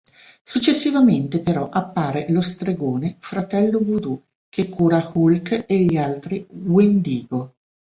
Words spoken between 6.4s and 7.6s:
Wendigo.